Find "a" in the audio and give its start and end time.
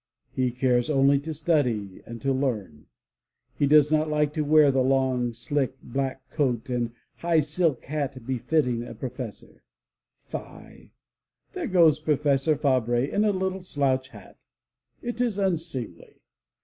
8.81-8.95, 13.23-13.31